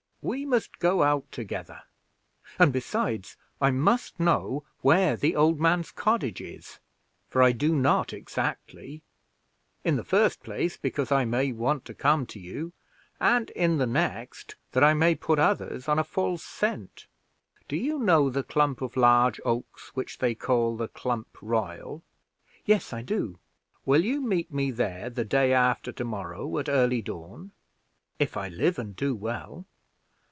We 0.23 0.45
must 0.45 0.77
go 0.77 1.01
out 1.01 1.31
together; 1.31 1.81
and 2.59 2.71
besides, 2.71 3.37
I 3.59 3.71
must 3.71 4.19
know 4.19 4.63
where 4.81 5.15
the 5.15 5.35
old 5.35 5.59
man's 5.59 5.89
cottage 5.89 6.39
is 6.41 6.77
(for 7.27 7.41
I 7.41 7.51
do 7.53 7.75
not 7.75 8.13
exactly), 8.13 9.01
in 9.83 9.95
the 9.95 10.03
first 10.03 10.43
place, 10.43 10.77
because 10.77 11.11
I 11.11 11.25
may 11.25 11.51
want 11.51 11.85
to 11.85 11.95
come 11.95 12.27
to 12.27 12.39
you, 12.39 12.71
and 13.19 13.49
in 13.55 13.79
the 13.79 13.87
next, 13.87 14.53
that 14.73 14.83
I 14.83 14.93
may 14.93 15.15
put 15.15 15.39
others 15.39 15.87
on 15.87 15.97
a 15.97 16.03
false 16.03 16.43
scent. 16.43 17.07
Do 17.67 17.75
you 17.75 17.97
know 17.97 18.29
the 18.29 18.43
clump 18.43 18.83
of 18.83 18.95
large 18.95 19.41
oaks 19.43 19.89
which 19.95 20.19
they 20.19 20.35
call 20.35 20.77
the 20.77 20.87
Clump 20.87 21.35
Royal?" 21.41 22.03
"Yes, 22.63 22.93
I 22.93 23.01
do." 23.01 23.39
"Will 23.87 24.05
you 24.05 24.21
meet 24.21 24.53
me 24.53 24.69
there 24.69 25.09
the 25.09 25.25
day 25.25 25.51
after 25.51 25.91
to 25.91 26.05
morrow, 26.05 26.59
at 26.59 26.69
early 26.69 27.01
dawn?" 27.01 27.53
"If 28.19 28.37
I 28.37 28.49
live 28.49 28.77
and 28.77 28.95
do 28.95 29.15
well." 29.15 29.65